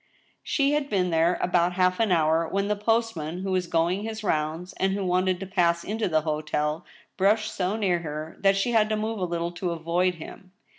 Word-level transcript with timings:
She 0.41 0.71
had 0.73 0.89
been 0.89 1.11
there 1.11 1.37
about 1.41 1.73
half 1.73 1.99
an 1.99 2.11
hour, 2.11 2.47
when 2.49 2.69
the 2.69 2.75
postman, 2.75 3.43
who 3.43 3.51
was 3.51 3.67
going 3.67 4.01
his 4.01 4.23
rounds, 4.23 4.73
and 4.77 4.93
who 4.93 5.05
wanted 5.05 5.39
to 5.39 5.45
pass 5.45 5.83
into 5.83 6.07
the 6.07 6.21
hotel, 6.21 6.83
brushed 7.17 7.53
so 7.53 7.75
near 7.75 7.99
her 7.99 8.35
that 8.39 8.57
she 8.57 8.71
had 8.71 8.89
to 8.89 8.97
move 8.97 9.19
a 9.19 9.25
little 9.25 9.51
to 9.51 9.69
avoid 9.69 10.15
him. 10.15 10.53